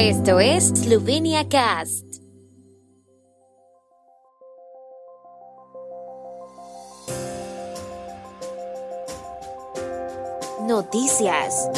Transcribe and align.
Esto 0.00 0.38
es 0.38 0.68
Slovenia 0.68 1.48
Cast. 1.48 2.04
Noticias. 10.68 11.68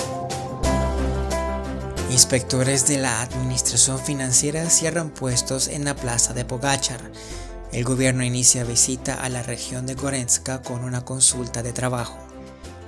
Inspectores 2.10 2.86
de 2.86 2.98
la 2.98 3.22
Administración 3.22 3.98
Financiera 3.98 4.68
cierran 4.68 5.08
puestos 5.08 5.68
en 5.68 5.86
la 5.86 5.96
plaza 5.96 6.34
de 6.34 6.44
Pogachar. 6.44 7.00
El 7.72 7.84
gobierno 7.84 8.22
inicia 8.22 8.64
visita 8.64 9.14
a 9.14 9.30
la 9.30 9.42
región 9.42 9.86
de 9.86 9.94
Gorenska 9.94 10.60
con 10.60 10.84
una 10.84 11.06
consulta 11.06 11.62
de 11.62 11.72
trabajo. 11.72 12.29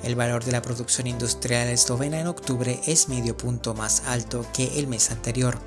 El 0.02 0.16
valor 0.16 0.44
de 0.44 0.50
la 0.50 0.62
producción 0.62 1.06
industrial 1.06 1.68
eslovena 1.68 2.18
en 2.18 2.26
octubre 2.26 2.80
es 2.86 3.08
medio 3.08 3.36
punto 3.36 3.72
más 3.72 4.02
alto 4.06 4.44
que 4.52 4.80
el 4.80 4.88
mes 4.88 5.12
anterior. 5.12 5.60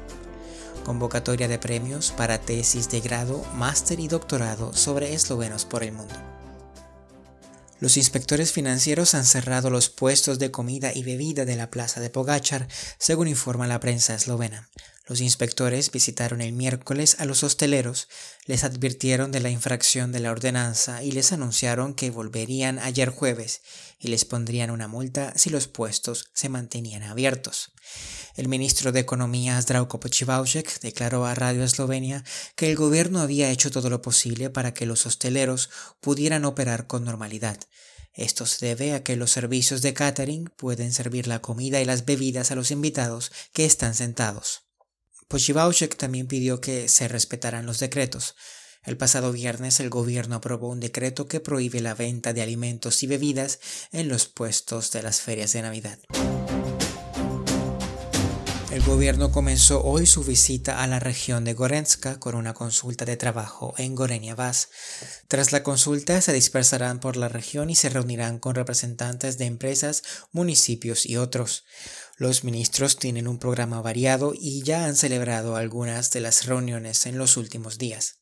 Convocatoria 0.83 1.47
de 1.47 1.57
premios 1.57 2.11
para 2.11 2.41
tesis 2.41 2.89
de 2.89 2.99
grado, 2.99 3.43
máster 3.55 3.99
y 4.01 4.09
doctorado 4.09 4.73
sobre 4.73 5.13
eslovenos 5.13 5.63
por 5.63 5.83
el 5.83 5.93
mundo. 5.93 6.15
Los 7.79 7.95
inspectores 7.95 8.51
financieros 8.51 9.15
han 9.15 9.25
cerrado 9.25 9.69
los 9.69 9.89
puestos 9.89 10.37
de 10.37 10.51
comida 10.51 10.91
y 10.93 11.03
bebida 11.03 11.45
de 11.45 11.55
la 11.55 11.69
plaza 11.69 12.01
de 12.01 12.09
Pogachar, 12.09 12.67
según 12.97 13.27
informa 13.29 13.67
la 13.67 13.79
prensa 13.79 14.15
eslovena. 14.15 14.69
Los 15.07 15.21
inspectores 15.21 15.91
visitaron 15.91 16.41
el 16.41 16.53
miércoles 16.53 17.17
a 17.19 17.25
los 17.25 17.43
hosteleros, 17.43 18.07
les 18.45 18.63
advirtieron 18.63 19.31
de 19.31 19.39
la 19.39 19.51
infracción 19.51 20.11
de 20.11 20.19
la 20.19 20.31
ordenanza 20.31 21.03
y 21.03 21.11
les 21.11 21.31
anunciaron 21.31 21.93
que 21.93 22.09
volverían 22.09 22.79
ayer 22.79 23.09
jueves 23.09 23.61
y 23.99 24.07
les 24.07 24.25
pondrían 24.25 24.71
una 24.71 24.87
multa 24.87 25.31
si 25.35 25.51
los 25.51 25.67
puestos 25.67 26.31
se 26.33 26.49
mantenían 26.49 27.03
abiertos. 27.03 27.71
El 28.35 28.47
ministro 28.47 28.91
de 28.91 28.99
Economía 28.99 29.61
Zdravko 29.61 29.99
Pochivauchek 29.99 30.79
declaró 30.81 31.25
a 31.25 31.35
Radio 31.35 31.63
Eslovenia 31.63 32.23
que 32.55 32.71
el 32.71 32.75
gobierno 32.75 33.21
había 33.21 33.51
hecho 33.51 33.69
todo 33.69 33.91
lo 33.91 34.01
posible 34.01 34.49
para 34.49 34.73
que 34.73 34.87
los 34.87 35.05
hosteleros 35.05 35.69
pudieran 36.01 36.45
operar 36.45 36.87
con 36.87 37.05
normalidad. 37.05 37.59
Esto 38.15 38.45
se 38.47 38.65
debe 38.65 38.93
a 38.93 39.03
que 39.03 39.17
los 39.17 39.29
servicios 39.29 39.81
de 39.83 39.93
catering 39.93 40.45
pueden 40.57 40.91
servir 40.93 41.27
la 41.27 41.41
comida 41.41 41.79
y 41.79 41.85
las 41.85 42.05
bebidas 42.05 42.49
a 42.49 42.55
los 42.55 42.71
invitados 42.71 43.31
que 43.53 43.65
están 43.65 43.93
sentados. 43.93 44.64
Pochivauchek 45.27 45.95
también 45.95 46.27
pidió 46.27 46.61
que 46.61 46.87
se 46.87 47.07
respetaran 47.07 47.65
los 47.65 47.79
decretos. 47.79 48.35
El 48.83 48.97
pasado 48.97 49.31
viernes 49.31 49.79
el 49.79 49.89
gobierno 49.89 50.35
aprobó 50.35 50.69
un 50.69 50.79
decreto 50.79 51.27
que 51.27 51.39
prohíbe 51.39 51.81
la 51.81 51.95
venta 51.95 52.33
de 52.33 52.43
alimentos 52.43 53.01
y 53.01 53.07
bebidas 53.07 53.59
en 53.91 54.07
los 54.07 54.27
puestos 54.27 54.91
de 54.91 55.01
las 55.01 55.21
ferias 55.21 55.53
de 55.53 55.63
Navidad. 55.63 55.97
El 58.75 58.83
gobierno 58.83 59.31
comenzó 59.31 59.81
hoy 59.85 60.05
su 60.05 60.25
visita 60.25 60.83
a 60.83 60.87
la 60.87 60.99
región 60.99 61.45
de 61.45 61.53
Gorenska 61.53 62.19
con 62.19 62.35
una 62.35 62.53
consulta 62.53 63.05
de 63.05 63.15
trabajo 63.15 63.73
en 63.77 63.95
Gorenia 63.95 64.35
Vas. 64.35 64.67
Tras 65.29 65.53
la 65.53 65.63
consulta 65.63 66.19
se 66.19 66.33
dispersarán 66.33 66.99
por 66.99 67.15
la 67.15 67.29
región 67.29 67.69
y 67.69 67.75
se 67.75 67.87
reunirán 67.87 68.37
con 68.37 68.53
representantes 68.53 69.37
de 69.37 69.45
empresas, 69.45 70.03
municipios 70.33 71.05
y 71.05 71.15
otros. 71.15 71.63
Los 72.17 72.43
ministros 72.43 72.97
tienen 72.97 73.29
un 73.29 73.39
programa 73.39 73.81
variado 73.81 74.33
y 74.35 74.61
ya 74.63 74.83
han 74.83 74.97
celebrado 74.97 75.55
algunas 75.55 76.11
de 76.11 76.19
las 76.19 76.45
reuniones 76.45 77.05
en 77.05 77.17
los 77.17 77.37
últimos 77.37 77.77
días. 77.77 78.17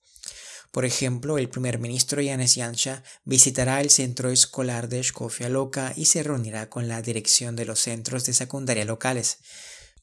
Por 0.69 0.85
ejemplo, 0.85 1.39
el 1.39 1.49
primer 1.49 1.79
ministro 1.79 2.21
Yanes 2.21 2.53
Yansha 2.53 3.01
visitará 3.25 3.81
el 3.81 3.89
centro 3.89 4.29
escolar 4.29 4.87
de 4.87 5.03
Skofia 5.03 5.49
Loca 5.49 5.93
y 5.95 6.05
se 6.05 6.21
reunirá 6.21 6.69
con 6.69 6.87
la 6.87 7.01
dirección 7.01 7.55
de 7.55 7.65
los 7.65 7.79
centros 7.79 8.23
de 8.25 8.33
secundaria 8.33 8.85
locales. 8.85 9.39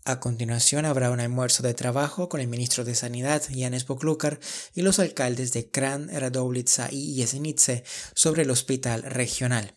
A 0.04 0.18
continuación 0.18 0.86
habrá 0.86 1.10
un 1.10 1.20
almuerzo 1.20 1.62
de 1.62 1.74
trabajo 1.74 2.28
con 2.28 2.40
el 2.40 2.48
ministro 2.48 2.84
de 2.84 2.94
Sanidad, 2.94 3.42
Janes 3.54 3.84
Poklukar, 3.84 4.40
y 4.74 4.82
los 4.82 4.98
alcaldes 4.98 5.52
de 5.52 5.70
Kran, 5.70 6.08
Radovica 6.08 6.88
y 6.90 7.16
Jesenice 7.16 7.84
sobre 8.14 8.42
el 8.42 8.50
hospital 8.50 9.02
regional. 9.02 9.76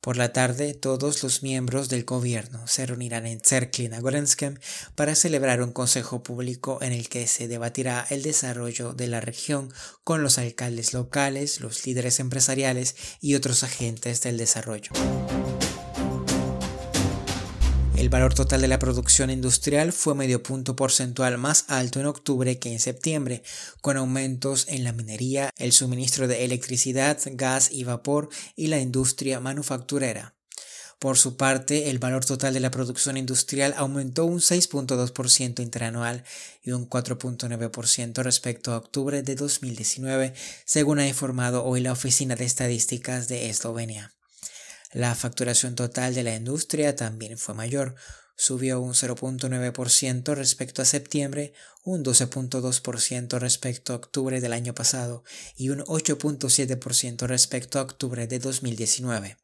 Por 0.00 0.16
la 0.16 0.32
tarde, 0.32 0.74
todos 0.74 1.24
los 1.24 1.42
miembros 1.42 1.88
del 1.88 2.04
gobierno 2.04 2.68
se 2.68 2.86
reunirán 2.86 3.26
en 3.26 3.40
Cerklina 3.40 3.98
Gorenskem 3.98 4.56
para 4.94 5.16
celebrar 5.16 5.60
un 5.60 5.72
consejo 5.72 6.22
público 6.22 6.78
en 6.82 6.92
el 6.92 7.08
que 7.08 7.26
se 7.26 7.48
debatirá 7.48 8.06
el 8.08 8.22
desarrollo 8.22 8.92
de 8.92 9.08
la 9.08 9.20
región 9.20 9.72
con 10.04 10.22
los 10.22 10.38
alcaldes 10.38 10.92
locales, 10.94 11.60
los 11.60 11.84
líderes 11.84 12.20
empresariales 12.20 12.94
y 13.20 13.34
otros 13.34 13.64
agentes 13.64 14.22
del 14.22 14.38
desarrollo. 14.38 14.92
El 17.98 18.10
valor 18.10 18.32
total 18.32 18.60
de 18.60 18.68
la 18.68 18.78
producción 18.78 19.28
industrial 19.28 19.92
fue 19.92 20.14
medio 20.14 20.40
punto 20.40 20.76
porcentual 20.76 21.36
más 21.36 21.64
alto 21.66 21.98
en 21.98 22.06
octubre 22.06 22.56
que 22.60 22.70
en 22.70 22.78
septiembre, 22.78 23.42
con 23.80 23.96
aumentos 23.96 24.66
en 24.68 24.84
la 24.84 24.92
minería, 24.92 25.50
el 25.56 25.72
suministro 25.72 26.28
de 26.28 26.44
electricidad, 26.44 27.18
gas 27.32 27.72
y 27.72 27.82
vapor 27.82 28.28
y 28.54 28.68
la 28.68 28.78
industria 28.78 29.40
manufacturera. 29.40 30.36
Por 31.00 31.18
su 31.18 31.36
parte, 31.36 31.90
el 31.90 31.98
valor 31.98 32.24
total 32.24 32.54
de 32.54 32.60
la 32.60 32.70
producción 32.70 33.16
industrial 33.16 33.74
aumentó 33.76 34.26
un 34.26 34.38
6.2% 34.38 35.60
interanual 35.60 36.22
y 36.62 36.70
un 36.70 36.88
4.9% 36.88 38.22
respecto 38.22 38.72
a 38.72 38.76
octubre 38.76 39.22
de 39.22 39.34
2019, 39.34 40.34
según 40.64 41.00
ha 41.00 41.08
informado 41.08 41.64
hoy 41.64 41.80
la 41.80 41.90
Oficina 41.90 42.36
de 42.36 42.44
Estadísticas 42.44 43.26
de 43.26 43.50
Eslovenia. 43.50 44.14
La 44.92 45.14
facturación 45.14 45.74
total 45.74 46.14
de 46.14 46.22
la 46.22 46.34
industria 46.34 46.96
también 46.96 47.36
fue 47.36 47.54
mayor, 47.54 47.94
subió 48.36 48.80
un 48.80 48.94
0.9% 48.94 50.34
respecto 50.34 50.80
a 50.80 50.86
septiembre, 50.86 51.52
un 51.84 52.04
12.2% 52.04 53.38
respecto 53.38 53.92
a 53.92 53.96
octubre 53.96 54.40
del 54.40 54.52
año 54.52 54.74
pasado 54.74 55.24
y 55.56 55.68
un 55.70 55.80
8.7% 55.80 57.26
respecto 57.26 57.78
a 57.78 57.82
octubre 57.82 58.26
de 58.26 58.38
2019. 58.38 59.36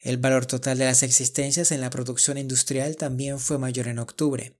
El 0.00 0.18
valor 0.18 0.46
total 0.46 0.78
de 0.78 0.84
las 0.84 1.02
existencias 1.02 1.72
en 1.72 1.80
la 1.80 1.90
producción 1.90 2.38
industrial 2.38 2.96
también 2.96 3.40
fue 3.40 3.58
mayor 3.58 3.88
en 3.88 3.98
octubre 3.98 4.54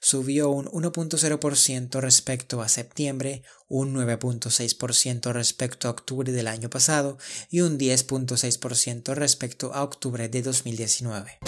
subió 0.00 0.50
un 0.50 0.66
1.0% 0.66 2.00
respecto 2.00 2.62
a 2.62 2.68
septiembre, 2.68 3.42
un 3.68 3.94
9.6% 3.94 5.32
respecto 5.32 5.88
a 5.88 5.90
octubre 5.90 6.32
del 6.32 6.48
año 6.48 6.70
pasado 6.70 7.18
y 7.50 7.60
un 7.60 7.78
10.6% 7.78 9.14
respecto 9.14 9.74
a 9.74 9.82
octubre 9.82 10.28
de 10.28 10.42
2019. 10.42 11.38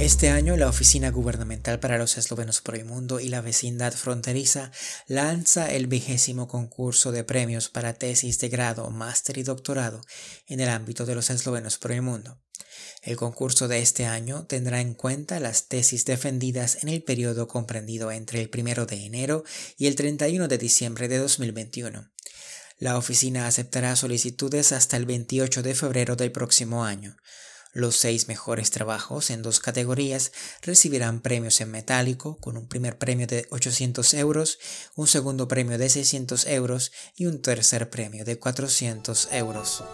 Este 0.00 0.30
año, 0.30 0.56
la 0.56 0.66
Oficina 0.66 1.10
Gubernamental 1.10 1.78
para 1.78 1.98
los 1.98 2.16
Eslovenos 2.16 2.62
por 2.62 2.74
el 2.74 2.86
Mundo 2.86 3.20
y 3.20 3.28
la 3.28 3.42
Vecindad 3.42 3.92
Fronteriza 3.92 4.72
lanza 5.06 5.70
el 5.70 5.88
vigésimo 5.88 6.48
concurso 6.48 7.12
de 7.12 7.22
premios 7.22 7.68
para 7.68 7.92
tesis 7.92 8.38
de 8.38 8.48
grado, 8.48 8.88
máster 8.88 9.36
y 9.36 9.42
doctorado 9.42 10.00
en 10.46 10.60
el 10.60 10.70
ámbito 10.70 11.04
de 11.04 11.14
los 11.14 11.28
eslovenos 11.28 11.76
por 11.76 11.92
el 11.92 12.00
mundo. 12.00 12.40
El 13.02 13.16
concurso 13.16 13.68
de 13.68 13.82
este 13.82 14.06
año 14.06 14.46
tendrá 14.46 14.80
en 14.80 14.94
cuenta 14.94 15.38
las 15.38 15.68
tesis 15.68 16.06
defendidas 16.06 16.82
en 16.82 16.88
el 16.88 17.02
periodo 17.02 17.46
comprendido 17.46 18.10
entre 18.10 18.40
el 18.40 18.50
1 18.50 18.86
de 18.86 19.04
enero 19.04 19.44
y 19.76 19.86
el 19.86 19.96
31 19.96 20.48
de 20.48 20.56
diciembre 20.56 21.08
de 21.08 21.18
2021. 21.18 22.10
La 22.78 22.96
oficina 22.96 23.46
aceptará 23.46 23.94
solicitudes 23.96 24.72
hasta 24.72 24.96
el 24.96 25.04
28 25.04 25.62
de 25.62 25.74
febrero 25.74 26.16
del 26.16 26.32
próximo 26.32 26.86
año. 26.86 27.18
Los 27.72 27.96
seis 27.96 28.26
mejores 28.26 28.70
trabajos 28.72 29.30
en 29.30 29.42
dos 29.42 29.60
categorías 29.60 30.32
recibirán 30.60 31.20
premios 31.20 31.60
en 31.60 31.70
metálico, 31.70 32.36
con 32.38 32.56
un 32.56 32.66
primer 32.66 32.98
premio 32.98 33.28
de 33.28 33.46
800 33.50 34.14
euros, 34.14 34.58
un 34.96 35.06
segundo 35.06 35.46
premio 35.46 35.78
de 35.78 35.88
600 35.88 36.46
euros 36.46 36.90
y 37.16 37.26
un 37.26 37.40
tercer 37.40 37.88
premio 37.88 38.24
de 38.24 38.38
400 38.38 39.28
euros. 39.32 39.84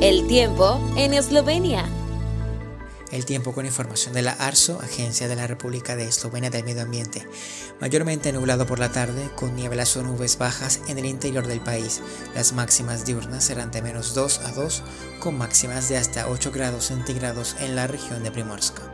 El 0.00 0.28
tiempo 0.28 0.80
en 0.96 1.14
Eslovenia. 1.14 1.97
El 3.10 3.24
tiempo 3.24 3.52
con 3.52 3.64
información 3.64 4.12
de 4.12 4.22
la 4.22 4.32
ARSO, 4.32 4.80
Agencia 4.82 5.28
de 5.28 5.36
la 5.36 5.46
República 5.46 5.96
de 5.96 6.04
Eslovenia 6.04 6.50
del 6.50 6.64
Medio 6.64 6.82
Ambiente. 6.82 7.26
Mayormente 7.80 8.32
nublado 8.32 8.66
por 8.66 8.78
la 8.78 8.92
tarde, 8.92 9.30
con 9.34 9.56
nieblas 9.56 9.96
o 9.96 10.02
nubes 10.02 10.36
bajas 10.36 10.80
en 10.88 10.98
el 10.98 11.06
interior 11.06 11.46
del 11.46 11.60
país. 11.60 12.02
Las 12.34 12.52
máximas 12.52 13.06
diurnas 13.06 13.44
serán 13.44 13.70
de 13.70 13.80
menos 13.80 14.14
2 14.14 14.40
a 14.40 14.52
2, 14.52 14.82
con 15.20 15.38
máximas 15.38 15.88
de 15.88 15.96
hasta 15.96 16.28
8 16.28 16.52
grados 16.52 16.86
centígrados 16.86 17.56
en 17.60 17.76
la 17.76 17.86
región 17.86 18.22
de 18.22 18.30
Primorska. 18.30 18.87